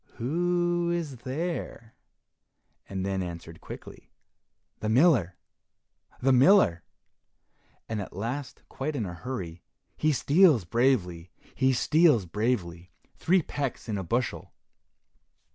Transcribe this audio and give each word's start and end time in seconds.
Who 0.15 0.89
is 0.89 1.17
there?" 1.17 1.93
and 2.89 3.05
then 3.05 3.21
answered 3.21 3.61
quickly, 3.61 4.09
"The 4.79 4.89
miller! 4.89 5.37
the 6.19 6.31
miller!" 6.33 6.83
and 7.87 8.01
at 8.01 8.11
last 8.11 8.63
quite 8.67 8.95
in 8.95 9.05
a 9.05 9.13
hurry, 9.13 9.61
"He 9.95 10.11
steals 10.11 10.65
bravely! 10.65 11.29
he 11.53 11.71
steals 11.71 12.25
bravely! 12.25 12.89
three 13.13 13.43
pecks 13.43 13.87
in 13.87 13.99
a 13.99 14.03
bushel." 14.03 14.51